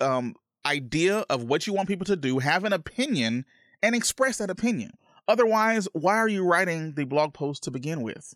um, 0.00 0.34
idea 0.64 1.24
of 1.30 1.44
what 1.44 1.66
you 1.66 1.72
want 1.72 1.88
people 1.88 2.06
to 2.06 2.16
do, 2.16 2.40
have 2.40 2.64
an 2.64 2.72
opinion, 2.72 3.44
and 3.82 3.94
express 3.94 4.38
that 4.38 4.50
opinion. 4.50 4.90
Otherwise, 5.28 5.88
why 5.92 6.16
are 6.16 6.28
you 6.28 6.44
writing 6.44 6.94
the 6.94 7.04
blog 7.04 7.34
post 7.34 7.62
to 7.64 7.70
begin 7.70 8.02
with? 8.02 8.34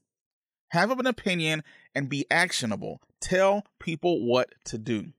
have 0.71 0.91
an 0.99 1.07
opinion, 1.07 1.63
and 1.95 2.09
be 2.09 2.27
actionable. 2.31 3.01
Tell 3.21 3.65
people 3.79 4.27
what 4.27 4.51
to 4.67 4.79
do. 4.79 5.13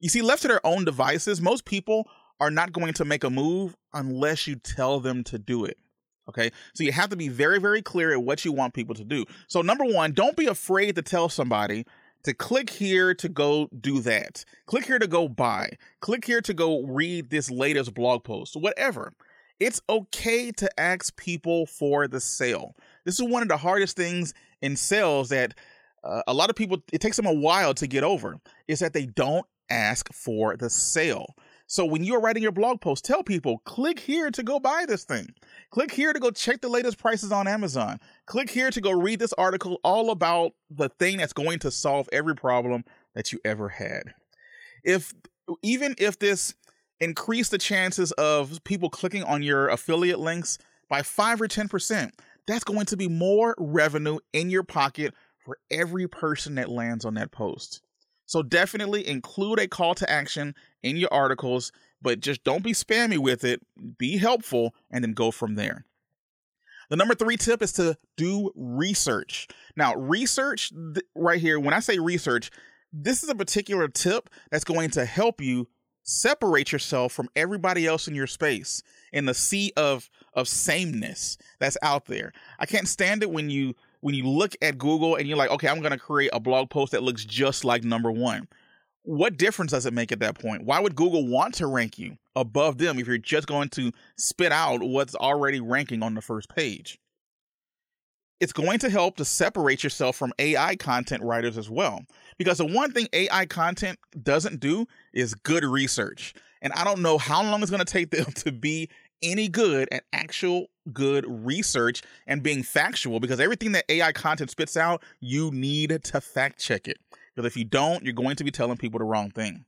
You 0.00 0.08
see, 0.08 0.22
left 0.22 0.42
to 0.42 0.48
their 0.48 0.64
own 0.66 0.84
devices, 0.84 1.40
most 1.40 1.64
people 1.64 2.08
are 2.40 2.50
not 2.50 2.72
going 2.72 2.92
to 2.94 3.04
make 3.04 3.24
a 3.24 3.30
move 3.30 3.76
unless 3.92 4.46
you 4.46 4.56
tell 4.56 5.00
them 5.00 5.24
to 5.24 5.38
do 5.38 5.64
it. 5.64 5.78
Okay. 6.28 6.50
So 6.74 6.84
you 6.84 6.92
have 6.92 7.10
to 7.10 7.16
be 7.16 7.28
very, 7.28 7.60
very 7.60 7.82
clear 7.82 8.12
at 8.12 8.22
what 8.22 8.44
you 8.44 8.52
want 8.52 8.74
people 8.74 8.94
to 8.96 9.04
do. 9.04 9.24
So, 9.46 9.62
number 9.62 9.84
one, 9.84 10.12
don't 10.12 10.36
be 10.36 10.46
afraid 10.46 10.96
to 10.96 11.02
tell 11.02 11.28
somebody 11.28 11.86
to 12.24 12.34
click 12.34 12.70
here 12.70 13.14
to 13.14 13.28
go 13.28 13.68
do 13.80 14.00
that. 14.00 14.44
Click 14.66 14.84
here 14.84 14.98
to 14.98 15.06
go 15.06 15.28
buy. 15.28 15.70
Click 16.00 16.24
here 16.24 16.40
to 16.40 16.52
go 16.52 16.82
read 16.82 17.30
this 17.30 17.50
latest 17.50 17.94
blog 17.94 18.24
post, 18.24 18.56
whatever. 18.56 19.12
It's 19.60 19.80
okay 19.88 20.50
to 20.52 20.80
ask 20.80 21.16
people 21.16 21.66
for 21.66 22.08
the 22.08 22.20
sale. 22.20 22.74
This 23.04 23.20
is 23.20 23.28
one 23.28 23.42
of 23.42 23.48
the 23.48 23.56
hardest 23.56 23.96
things 23.96 24.34
in 24.60 24.76
sales 24.76 25.28
that 25.28 25.54
uh, 26.02 26.22
a 26.26 26.34
lot 26.34 26.50
of 26.50 26.56
people, 26.56 26.78
it 26.92 27.00
takes 27.00 27.16
them 27.16 27.26
a 27.26 27.32
while 27.32 27.74
to 27.74 27.86
get 27.86 28.04
over, 28.04 28.36
is 28.66 28.80
that 28.80 28.92
they 28.92 29.06
don't 29.06 29.46
ask 29.70 30.12
for 30.12 30.56
the 30.56 30.68
sale. 30.68 31.36
So 31.68 31.84
when 31.84 32.04
you're 32.04 32.20
writing 32.20 32.42
your 32.42 32.52
blog 32.52 32.80
post, 32.80 33.04
tell 33.04 33.24
people 33.24 33.58
click 33.64 33.98
here 33.98 34.30
to 34.30 34.42
go 34.42 34.60
buy 34.60 34.84
this 34.86 35.04
thing. 35.04 35.34
Click 35.70 35.90
here 35.90 36.12
to 36.12 36.20
go 36.20 36.30
check 36.30 36.60
the 36.60 36.68
latest 36.68 36.98
prices 36.98 37.32
on 37.32 37.48
Amazon. 37.48 37.98
Click 38.26 38.50
here 38.50 38.70
to 38.70 38.80
go 38.80 38.92
read 38.92 39.18
this 39.18 39.32
article 39.32 39.80
all 39.82 40.10
about 40.10 40.52
the 40.70 40.88
thing 40.88 41.18
that's 41.18 41.32
going 41.32 41.58
to 41.60 41.70
solve 41.70 42.08
every 42.12 42.36
problem 42.36 42.84
that 43.14 43.32
you 43.32 43.40
ever 43.44 43.68
had. 43.68 44.14
If 44.84 45.12
even 45.62 45.96
if 45.98 46.18
this 46.18 46.54
increased 47.00 47.50
the 47.50 47.58
chances 47.58 48.12
of 48.12 48.62
people 48.64 48.88
clicking 48.88 49.24
on 49.24 49.42
your 49.42 49.68
affiliate 49.68 50.20
links 50.20 50.58
by 50.88 51.02
5 51.02 51.42
or 51.42 51.48
10%, 51.48 52.10
that's 52.46 52.64
going 52.64 52.86
to 52.86 52.96
be 52.96 53.08
more 53.08 53.56
revenue 53.58 54.18
in 54.32 54.50
your 54.50 54.62
pocket 54.62 55.14
for 55.44 55.58
every 55.70 56.06
person 56.06 56.54
that 56.56 56.68
lands 56.68 57.04
on 57.04 57.14
that 57.14 57.32
post. 57.32 57.82
So 58.26 58.42
definitely 58.42 59.06
include 59.06 59.60
a 59.60 59.68
call 59.68 59.94
to 59.96 60.10
action 60.10 60.54
in 60.82 60.96
your 60.96 61.12
articles, 61.12 61.72
but 62.02 62.20
just 62.20 62.44
don't 62.44 62.64
be 62.64 62.72
spammy 62.72 63.18
with 63.18 63.44
it. 63.44 63.60
Be 63.98 64.18
helpful 64.18 64.74
and 64.90 65.02
then 65.02 65.12
go 65.12 65.30
from 65.30 65.54
there. 65.54 65.86
The 66.90 66.96
number 66.96 67.14
three 67.14 67.36
tip 67.36 67.62
is 67.62 67.72
to 67.74 67.96
do 68.16 68.52
research. 68.54 69.48
Now, 69.76 69.94
research 69.94 70.70
th- 70.70 71.04
right 71.16 71.40
here, 71.40 71.58
when 71.58 71.74
I 71.74 71.80
say 71.80 71.98
research, 71.98 72.50
this 72.92 73.22
is 73.22 73.28
a 73.28 73.34
particular 73.34 73.88
tip 73.88 74.30
that's 74.50 74.64
going 74.64 74.90
to 74.90 75.04
help 75.04 75.40
you 75.40 75.68
separate 76.04 76.70
yourself 76.70 77.12
from 77.12 77.28
everybody 77.34 77.86
else 77.86 78.06
in 78.06 78.14
your 78.14 78.28
space 78.28 78.82
in 79.12 79.24
the 79.24 79.34
sea 79.34 79.72
of 79.76 80.08
of 80.34 80.46
sameness 80.46 81.36
that's 81.58 81.76
out 81.82 82.06
there. 82.06 82.32
I 82.60 82.66
can't 82.66 82.86
stand 82.86 83.22
it 83.22 83.30
when 83.30 83.50
you 83.50 83.74
when 84.00 84.14
you 84.14 84.28
look 84.28 84.54
at 84.62 84.78
Google 84.78 85.16
and 85.16 85.26
you're 85.26 85.36
like, 85.36 85.50
okay, 85.50 85.68
I'm 85.68 85.80
going 85.80 85.92
to 85.92 85.98
create 85.98 86.30
a 86.32 86.40
blog 86.40 86.70
post 86.70 86.92
that 86.92 87.02
looks 87.02 87.24
just 87.24 87.64
like 87.64 87.84
number 87.84 88.10
one. 88.10 88.48
What 89.02 89.36
difference 89.36 89.70
does 89.70 89.86
it 89.86 89.92
make 89.92 90.10
at 90.10 90.18
that 90.20 90.38
point? 90.38 90.64
Why 90.64 90.80
would 90.80 90.96
Google 90.96 91.26
want 91.26 91.54
to 91.54 91.66
rank 91.66 91.98
you 91.98 92.16
above 92.34 92.78
them 92.78 92.98
if 92.98 93.06
you're 93.06 93.18
just 93.18 93.46
going 93.46 93.68
to 93.70 93.92
spit 94.18 94.52
out 94.52 94.82
what's 94.82 95.14
already 95.14 95.60
ranking 95.60 96.02
on 96.02 96.14
the 96.14 96.20
first 96.20 96.48
page? 96.48 96.98
It's 98.40 98.52
going 98.52 98.80
to 98.80 98.90
help 98.90 99.16
to 99.16 99.24
separate 99.24 99.82
yourself 99.82 100.16
from 100.16 100.32
AI 100.38 100.76
content 100.76 101.22
writers 101.22 101.56
as 101.56 101.70
well. 101.70 102.02
Because 102.36 102.58
the 102.58 102.66
one 102.66 102.92
thing 102.92 103.08
AI 103.12 103.46
content 103.46 103.98
doesn't 104.22 104.60
do 104.60 104.86
is 105.14 105.34
good 105.34 105.64
research. 105.64 106.34
And 106.60 106.72
I 106.72 106.84
don't 106.84 107.00
know 107.00 107.16
how 107.16 107.42
long 107.42 107.62
it's 107.62 107.70
going 107.70 107.84
to 107.84 107.90
take 107.90 108.10
them 108.10 108.24
to 108.34 108.52
be 108.52 108.90
any 109.22 109.48
good 109.48 109.88
at 109.92 110.04
actual 110.12 110.66
good 110.92 111.24
research 111.28 112.02
and 112.26 112.42
being 112.42 112.62
factual 112.62 113.20
because 113.20 113.40
everything 113.40 113.72
that 113.72 113.84
AI 113.88 114.12
content 114.12 114.50
spits 114.50 114.76
out, 114.76 115.02
you 115.20 115.50
need 115.52 116.02
to 116.04 116.20
fact 116.20 116.60
check 116.60 116.88
it. 116.88 116.98
Because 117.34 117.46
if 117.46 117.56
you 117.56 117.64
don't, 117.64 118.02
you're 118.02 118.12
going 118.12 118.36
to 118.36 118.44
be 118.44 118.50
telling 118.50 118.76
people 118.76 118.98
the 118.98 119.04
wrong 119.04 119.30
thing. 119.30 119.64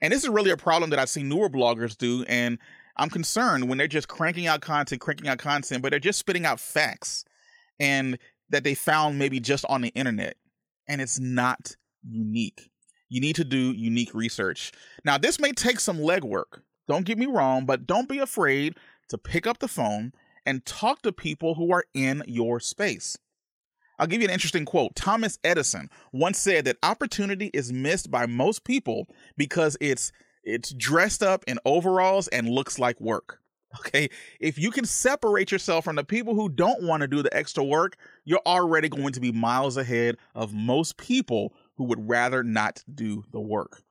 And 0.00 0.12
this 0.12 0.24
is 0.24 0.28
really 0.28 0.50
a 0.50 0.56
problem 0.56 0.90
that 0.90 0.98
I 0.98 1.04
see 1.04 1.22
newer 1.22 1.48
bloggers 1.48 1.96
do. 1.96 2.24
And 2.28 2.58
I'm 2.96 3.10
concerned 3.10 3.68
when 3.68 3.78
they're 3.78 3.88
just 3.88 4.08
cranking 4.08 4.46
out 4.46 4.60
content, 4.60 5.00
cranking 5.00 5.28
out 5.28 5.38
content, 5.38 5.82
but 5.82 5.90
they're 5.90 6.00
just 6.00 6.18
spitting 6.18 6.44
out 6.44 6.60
facts 6.60 7.24
and 7.80 8.18
that 8.50 8.64
they 8.64 8.74
found 8.74 9.18
maybe 9.18 9.40
just 9.40 9.64
on 9.68 9.80
the 9.80 9.88
internet. 9.90 10.36
And 10.88 11.00
it's 11.00 11.18
not 11.18 11.76
unique. 12.08 12.70
You 13.08 13.20
need 13.20 13.36
to 13.36 13.44
do 13.44 13.72
unique 13.72 14.14
research. 14.14 14.72
Now, 15.04 15.18
this 15.18 15.38
may 15.38 15.52
take 15.52 15.80
some 15.80 15.98
legwork. 15.98 16.60
Don't 16.88 17.06
get 17.06 17.18
me 17.18 17.26
wrong, 17.26 17.64
but 17.64 17.86
don't 17.86 18.08
be 18.08 18.18
afraid 18.18 18.76
to 19.08 19.18
pick 19.18 19.46
up 19.46 19.58
the 19.58 19.68
phone 19.68 20.12
and 20.46 20.64
talk 20.64 21.02
to 21.02 21.12
people 21.12 21.54
who 21.54 21.72
are 21.72 21.84
in 21.94 22.22
your 22.26 22.60
space. 22.60 23.16
I'll 23.98 24.06
give 24.06 24.20
you 24.20 24.26
an 24.26 24.34
interesting 24.34 24.64
quote. 24.64 24.94
Thomas 24.96 25.38
Edison 25.44 25.88
once 26.12 26.38
said 26.38 26.64
that 26.64 26.78
opportunity 26.82 27.50
is 27.54 27.72
missed 27.72 28.10
by 28.10 28.26
most 28.26 28.64
people 28.64 29.06
because 29.36 29.76
it's 29.80 30.12
it's 30.44 30.72
dressed 30.72 31.22
up 31.22 31.44
in 31.46 31.58
overalls 31.64 32.26
and 32.28 32.48
looks 32.48 32.78
like 32.78 33.00
work. 33.00 33.38
Okay? 33.78 34.10
If 34.38 34.58
you 34.58 34.70
can 34.70 34.84
separate 34.84 35.50
yourself 35.50 35.84
from 35.84 35.96
the 35.96 36.04
people 36.04 36.34
who 36.34 36.48
don't 36.48 36.82
want 36.82 37.00
to 37.00 37.08
do 37.08 37.22
the 37.22 37.34
extra 37.34 37.64
work, 37.64 37.96
you're 38.24 38.42
already 38.44 38.88
going 38.88 39.12
to 39.12 39.20
be 39.20 39.32
miles 39.32 39.76
ahead 39.76 40.18
of 40.34 40.52
most 40.52 40.98
people 40.98 41.54
who 41.76 41.84
would 41.84 42.08
rather 42.08 42.42
not 42.42 42.84
do 42.94 43.24
the 43.30 43.40
work. 43.40 43.82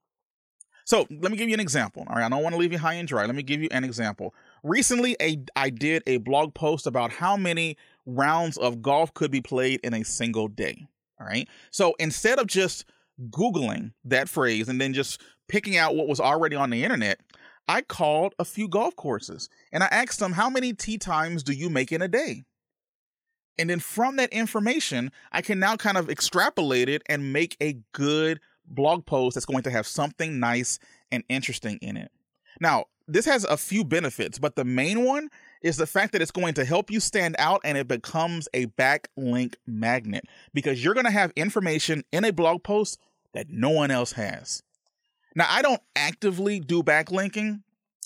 So 0.86 1.08
let 1.10 1.32
me 1.32 1.38
give 1.38 1.48
you 1.48 1.54
an 1.54 1.60
example. 1.60 2.06
All 2.08 2.16
right, 2.16 2.26
I 2.26 2.30
don't 2.30 2.44
want 2.44 2.54
to 2.54 2.60
leave 2.60 2.72
you 2.72 2.80
high 2.80 2.94
and 2.94 3.08
dry. 3.08 3.26
Let 3.26 3.36
me 3.36 3.44
give 3.44 3.62
you 3.62 3.70
an 3.72 3.84
example. 3.84 4.34
Recently, 4.64 5.16
a 5.22 5.38
I 5.56 5.70
did 5.70 6.04
a 6.08 6.18
blog 6.18 6.54
post 6.54 6.88
about 6.88 7.12
how 7.12 7.38
many 7.38 7.78
rounds 8.06 8.58
of 8.58 8.82
golf 8.82 9.14
could 9.14 9.32
be 9.32 9.42
played 9.42 9.80
in 9.84 9.94
a 9.94 10.04
single 10.04 10.48
day. 10.48 10.88
All 11.20 11.28
right. 11.28 11.48
So 11.70 11.94
instead 12.00 12.40
of 12.40 12.48
just 12.48 12.86
Googling 13.30 13.94
that 14.06 14.28
phrase 14.30 14.68
and 14.70 14.82
then 14.82 14.94
just 14.94 15.22
picking 15.48 15.78
out 15.78 15.96
what 15.96 16.08
was 16.08 16.20
already 16.20 16.56
on 16.56 16.72
the 16.72 16.84
internet, 16.84 17.20
I 17.68 17.82
called 17.82 18.34
a 18.40 18.46
few 18.46 18.68
golf 18.68 18.96
courses 18.96 19.50
and 19.72 19.84
I 19.84 19.88
asked 19.88 20.20
them, 20.20 20.34
How 20.34 20.50
many 20.50 20.74
tee 20.74 20.98
times 20.98 21.44
do 21.44 21.54
you 21.54 21.70
make 21.70 21.92
in 21.92 22.02
a 22.02 22.08
day? 22.08 22.44
And 23.58 23.70
then 23.70 23.80
from 23.80 24.16
that 24.16 24.34
information, 24.34 25.12
I 25.32 25.42
can 25.42 25.60
now 25.60 25.76
kind 25.76 25.98
of 25.98 26.10
extrapolate 26.10 26.90
it 26.90 27.04
and 27.08 27.32
make 27.32 27.58
a 27.62 27.78
good 27.94 28.40
blog 28.66 29.06
post 29.06 29.36
that's 29.36 29.46
going 29.46 29.64
to 29.64 29.72
have 29.72 29.88
something 29.88 30.40
nice 30.40 30.80
and 31.12 31.24
interesting 31.30 31.78
in 31.82 31.98
it. 31.98 32.12
Now, 32.60 32.86
this 33.08 33.26
has 33.26 33.44
a 33.44 33.58
few 33.58 33.84
benefits, 33.84 34.40
but 34.40 34.56
the 34.56 34.64
main 34.64 35.04
one 35.04 35.30
is 35.62 35.78
the 35.78 35.88
fact 35.88 36.14
that 36.14 36.22
it's 36.22 36.32
going 36.32 36.54
to 36.56 36.66
help 36.66 36.90
you 36.90 37.00
stand 37.00 37.36
out 37.40 37.62
and 37.64 37.78
it 37.78 37.88
becomes 37.88 38.48
a 38.54 38.68
backlink 38.68 39.56
magnet 39.68 40.26
because 40.54 40.84
you're 40.84 40.94
going 40.94 41.06
to 41.06 41.12
have 41.12 41.32
information 41.36 42.04
in 42.12 42.26
a 42.26 42.32
blog 42.32 42.64
post 42.64 43.00
that 43.34 43.50
no 43.50 43.70
one 43.70 43.92
else 43.92 44.14
has. 44.14 44.64
Now, 45.36 45.46
I 45.50 45.62
don't 45.62 45.82
actively 45.96 46.60
do 46.60 46.84
backlinking, 46.84 47.62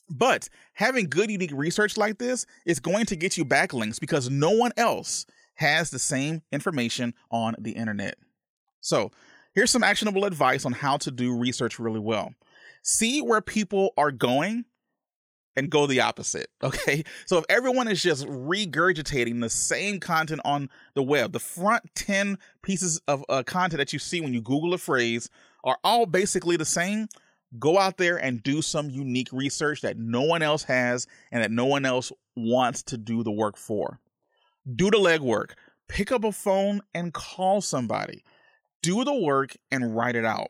but 0.09 0.49
having 0.73 1.09
good, 1.09 1.31
unique 1.31 1.51
research 1.53 1.97
like 1.97 2.17
this 2.17 2.45
is 2.65 2.79
going 2.79 3.05
to 3.07 3.15
get 3.15 3.37
you 3.37 3.45
backlinks 3.45 3.99
because 3.99 4.29
no 4.29 4.51
one 4.51 4.71
else 4.77 5.25
has 5.55 5.89
the 5.89 5.99
same 5.99 6.41
information 6.51 7.13
on 7.31 7.55
the 7.57 7.71
internet. 7.71 8.15
So, 8.81 9.11
here's 9.55 9.71
some 9.71 9.83
actionable 9.83 10.25
advice 10.25 10.65
on 10.65 10.73
how 10.73 10.97
to 10.97 11.11
do 11.11 11.35
research 11.35 11.79
really 11.79 11.99
well. 11.99 12.33
See 12.83 13.21
where 13.21 13.41
people 13.41 13.93
are 13.97 14.11
going 14.11 14.65
and 15.55 15.69
go 15.69 15.87
the 15.87 16.01
opposite. 16.01 16.49
Okay. 16.65 17.03
So 17.27 17.37
if 17.37 17.45
everyone 17.47 17.87
is 17.87 18.01
just 18.01 18.25
regurgitating 18.25 19.39
the 19.39 19.51
same 19.51 19.99
content 19.99 20.41
on 20.43 20.69
the 20.95 21.03
web, 21.03 21.31
the 21.31 21.39
front 21.39 21.83
10 21.93 22.39
pieces 22.63 22.99
of 23.07 23.23
uh, 23.29 23.43
content 23.43 23.77
that 23.77 23.93
you 23.93 23.99
see 23.99 24.19
when 24.19 24.33
you 24.33 24.41
Google 24.41 24.73
a 24.73 24.79
phrase 24.79 25.29
are 25.63 25.77
all 25.83 26.07
basically 26.07 26.57
the 26.57 26.65
same, 26.65 27.07
go 27.59 27.77
out 27.77 27.97
there 27.97 28.17
and 28.17 28.41
do 28.41 28.63
some 28.63 28.89
unique 28.89 29.29
research 29.31 29.81
that 29.81 29.97
no 29.97 30.23
one 30.23 30.41
else 30.41 30.63
has 30.63 31.05
and 31.31 31.43
that 31.43 31.51
no 31.51 31.65
one 31.65 31.85
else 31.85 32.11
wants 32.35 32.81
to 32.83 32.97
do 32.97 33.23
the 33.23 33.31
work 33.31 33.57
for. 33.57 33.99
Do 34.75 34.89
the 34.89 34.97
legwork. 34.97 35.51
Pick 35.87 36.11
up 36.11 36.23
a 36.23 36.31
phone 36.31 36.81
and 36.95 37.13
call 37.13 37.61
somebody. 37.61 38.23
Do 38.85 39.03
the 39.03 39.15
work 39.15 39.57
and 39.71 39.95
write 39.95 40.15
it 40.15 40.25
out. 40.25 40.49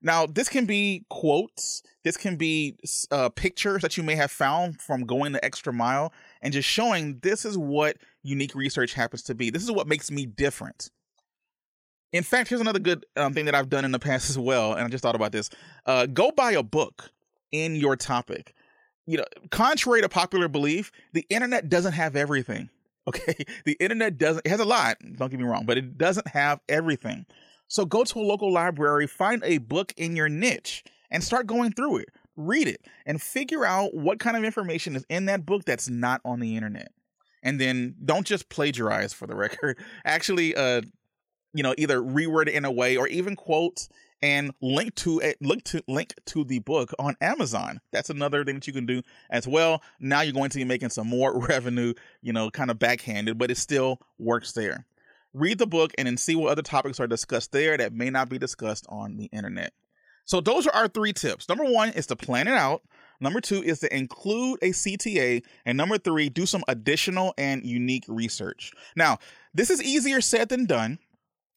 Now, 0.00 0.24
this 0.24 0.48
can 0.48 0.64
be 0.64 1.04
quotes, 1.10 1.82
this 2.02 2.16
can 2.16 2.36
be 2.36 2.78
uh, 3.10 3.28
pictures 3.28 3.82
that 3.82 3.98
you 3.98 4.02
may 4.02 4.14
have 4.14 4.30
found 4.30 4.80
from 4.80 5.04
going 5.04 5.32
the 5.32 5.44
extra 5.44 5.70
mile 5.70 6.14
and 6.40 6.52
just 6.52 6.66
showing 6.66 7.18
this 7.22 7.44
is 7.44 7.58
what 7.58 7.98
unique 8.22 8.54
research 8.54 8.94
happens 8.94 9.22
to 9.24 9.34
be. 9.34 9.50
This 9.50 9.62
is 9.62 9.70
what 9.70 9.86
makes 9.86 10.10
me 10.10 10.24
different. 10.24 10.90
In 12.12 12.22
fact, 12.22 12.48
here's 12.48 12.62
another 12.62 12.78
good 12.78 13.04
um, 13.18 13.34
thing 13.34 13.44
that 13.44 13.54
I've 13.54 13.68
done 13.68 13.84
in 13.84 13.92
the 13.92 13.98
past 13.98 14.30
as 14.30 14.38
well, 14.38 14.72
and 14.72 14.82
I 14.82 14.88
just 14.88 15.02
thought 15.02 15.14
about 15.14 15.32
this. 15.32 15.50
Uh, 15.84 16.06
go 16.06 16.30
buy 16.30 16.52
a 16.52 16.62
book 16.62 17.10
in 17.52 17.76
your 17.76 17.96
topic. 17.96 18.54
You 19.04 19.18
know, 19.18 19.24
contrary 19.50 20.00
to 20.00 20.08
popular 20.08 20.48
belief, 20.48 20.90
the 21.12 21.26
internet 21.28 21.68
doesn't 21.68 21.92
have 21.92 22.16
everything. 22.16 22.70
Okay, 23.06 23.44
the 23.66 23.76
internet 23.80 24.16
doesn't. 24.16 24.46
It 24.46 24.48
has 24.48 24.60
a 24.60 24.64
lot. 24.64 24.96
Don't 25.18 25.30
get 25.30 25.38
me 25.38 25.44
wrong, 25.44 25.66
but 25.66 25.76
it 25.76 25.98
doesn't 25.98 26.26
have 26.28 26.60
everything. 26.70 27.26
So 27.68 27.84
go 27.84 28.04
to 28.04 28.18
a 28.18 28.22
local 28.22 28.52
library, 28.52 29.06
find 29.06 29.42
a 29.44 29.58
book 29.58 29.92
in 29.96 30.16
your 30.16 30.28
niche, 30.28 30.84
and 31.10 31.22
start 31.22 31.46
going 31.46 31.72
through 31.72 31.98
it. 31.98 32.08
Read 32.36 32.66
it 32.66 32.80
and 33.06 33.22
figure 33.22 33.64
out 33.64 33.94
what 33.94 34.18
kind 34.18 34.36
of 34.36 34.44
information 34.44 34.96
is 34.96 35.06
in 35.08 35.26
that 35.26 35.46
book 35.46 35.64
that's 35.64 35.88
not 35.88 36.20
on 36.24 36.40
the 36.40 36.56
internet. 36.56 36.92
And 37.42 37.60
then 37.60 37.94
don't 38.04 38.26
just 38.26 38.48
plagiarize 38.48 39.12
for 39.12 39.26
the 39.26 39.34
record. 39.36 39.78
Actually, 40.04 40.54
uh, 40.54 40.82
you 41.52 41.62
know, 41.62 41.74
either 41.78 42.00
reword 42.00 42.48
it 42.48 42.54
in 42.54 42.64
a 42.64 42.72
way 42.72 42.96
or 42.96 43.06
even 43.06 43.36
quote 43.36 43.86
and 44.20 44.52
link 44.60 44.94
to 44.96 45.20
it, 45.20 45.36
link 45.40 45.62
to 45.64 45.82
link 45.86 46.14
to 46.26 46.44
the 46.44 46.58
book 46.58 46.92
on 46.98 47.14
Amazon. 47.20 47.80
That's 47.92 48.10
another 48.10 48.44
thing 48.44 48.56
that 48.56 48.66
you 48.66 48.72
can 48.72 48.86
do 48.86 49.02
as 49.30 49.46
well. 49.46 49.82
Now 50.00 50.22
you're 50.22 50.32
going 50.32 50.50
to 50.50 50.58
be 50.58 50.64
making 50.64 50.90
some 50.90 51.08
more 51.08 51.38
revenue, 51.48 51.94
you 52.22 52.32
know, 52.32 52.50
kind 52.50 52.70
of 52.70 52.78
backhanded, 52.78 53.38
but 53.38 53.50
it 53.50 53.58
still 53.58 54.00
works 54.18 54.52
there 54.52 54.86
read 55.34 55.58
the 55.58 55.66
book 55.66 55.92
and 55.98 56.06
then 56.06 56.16
see 56.16 56.34
what 56.34 56.52
other 56.52 56.62
topics 56.62 57.00
are 57.00 57.06
discussed 57.06 57.52
there 57.52 57.76
that 57.76 57.92
may 57.92 58.08
not 58.08 58.28
be 58.28 58.38
discussed 58.38 58.86
on 58.88 59.16
the 59.16 59.26
internet. 59.26 59.72
So 60.24 60.40
those 60.40 60.66
are 60.66 60.74
our 60.74 60.88
three 60.88 61.12
tips. 61.12 61.48
Number 61.48 61.64
one 61.64 61.90
is 61.90 62.06
to 62.06 62.16
plan 62.16 62.48
it 62.48 62.54
out. 62.54 62.82
Number 63.20 63.40
two 63.40 63.62
is 63.62 63.80
to 63.80 63.94
include 63.94 64.58
a 64.62 64.70
CTA. 64.70 65.44
And 65.66 65.76
number 65.76 65.98
three, 65.98 66.28
do 66.28 66.46
some 66.46 66.64
additional 66.66 67.34
and 67.36 67.64
unique 67.64 68.04
research. 68.08 68.72
Now, 68.96 69.18
this 69.52 69.70
is 69.70 69.82
easier 69.82 70.20
said 70.20 70.48
than 70.48 70.66
done. 70.66 70.98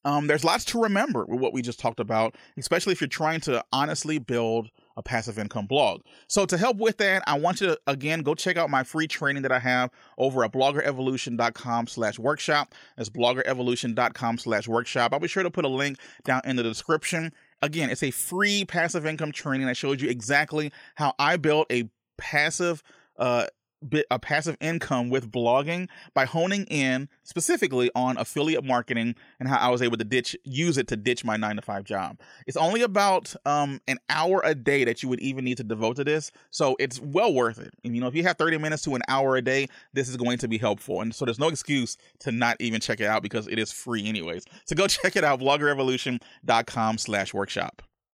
Um, 0.05 0.27
there's 0.27 0.43
lots 0.43 0.65
to 0.65 0.81
remember 0.81 1.25
with 1.25 1.39
what 1.39 1.53
we 1.53 1.61
just 1.61 1.79
talked 1.79 1.99
about, 1.99 2.35
especially 2.57 2.93
if 2.93 3.01
you're 3.01 3.07
trying 3.07 3.41
to 3.41 3.63
honestly 3.73 4.19
build 4.19 4.69
a 4.97 5.03
passive 5.03 5.39
income 5.39 5.67
blog. 5.67 6.01
So 6.27 6.45
to 6.45 6.57
help 6.57 6.77
with 6.77 6.97
that, 6.97 7.23
I 7.27 7.39
want 7.39 7.61
you 7.61 7.67
to 7.67 7.79
again 7.87 8.21
go 8.21 8.35
check 8.35 8.57
out 8.57 8.69
my 8.69 8.83
free 8.83 9.07
training 9.07 9.43
that 9.43 9.51
I 9.51 9.59
have 9.59 9.91
over 10.17 10.43
at 10.43 10.51
bloggerevolution.com 10.51 11.87
slash 11.87 12.19
workshop. 12.19 12.73
That's 12.97 13.09
bloggerevolution.com 13.09 14.39
slash 14.39 14.67
workshop. 14.67 15.13
I'll 15.13 15.19
be 15.19 15.27
sure 15.27 15.43
to 15.43 15.51
put 15.51 15.63
a 15.63 15.69
link 15.69 15.99
down 16.25 16.41
in 16.43 16.55
the 16.55 16.63
description. 16.63 17.31
Again, 17.61 17.89
it's 17.89 18.03
a 18.03 18.11
free 18.11 18.65
passive 18.65 19.05
income 19.05 19.31
training 19.31 19.67
that 19.67 19.77
shows 19.77 20.01
you 20.01 20.09
exactly 20.09 20.71
how 20.95 21.13
I 21.17 21.37
built 21.37 21.71
a 21.71 21.89
passive 22.17 22.83
uh, 23.17 23.45
a 24.09 24.19
passive 24.19 24.57
income 24.59 25.09
with 25.09 25.31
blogging 25.31 25.87
by 26.13 26.25
honing 26.25 26.65
in 26.65 27.07
specifically 27.23 27.89
on 27.95 28.17
affiliate 28.17 28.63
marketing 28.63 29.15
and 29.39 29.47
how 29.47 29.57
I 29.57 29.69
was 29.69 29.81
able 29.81 29.97
to 29.97 30.03
ditch 30.03 30.35
use 30.43 30.77
it 30.77 30.87
to 30.89 30.97
ditch 30.97 31.23
my 31.23 31.37
9 31.37 31.57
to 31.57 31.61
5 31.61 31.83
job. 31.83 32.19
It's 32.45 32.57
only 32.57 32.81
about 32.81 33.35
um 33.45 33.79
an 33.87 33.97
hour 34.09 34.41
a 34.43 34.55
day 34.55 34.83
that 34.83 35.03
you 35.03 35.09
would 35.09 35.19
even 35.19 35.45
need 35.45 35.57
to 35.57 35.63
devote 35.63 35.97
to 35.97 36.03
this, 36.03 36.31
so 36.49 36.75
it's 36.79 36.99
well 36.99 37.31
worth 37.33 37.59
it. 37.59 37.73
And 37.83 37.93
you 37.95 38.01
know, 38.01 38.07
if 38.07 38.15
you 38.15 38.23
have 38.23 38.37
30 38.37 38.57
minutes 38.57 38.81
to 38.83 38.95
an 38.95 39.01
hour 39.07 39.35
a 39.35 39.41
day, 39.41 39.67
this 39.93 40.09
is 40.09 40.17
going 40.17 40.39
to 40.39 40.47
be 40.47 40.57
helpful. 40.57 41.01
And 41.01 41.13
so 41.13 41.25
there's 41.25 41.39
no 41.39 41.49
excuse 41.49 41.97
to 42.19 42.31
not 42.31 42.57
even 42.59 42.81
check 42.81 42.99
it 42.99 43.07
out 43.07 43.21
because 43.21 43.47
it 43.47 43.59
is 43.59 43.71
free 43.71 44.07
anyways. 44.07 44.45
So 44.65 44.75
go 44.75 44.87
check 44.87 45.15
it 45.15 45.23
out 45.23 45.39
bloggerevolution.com/workshop. 45.39 47.83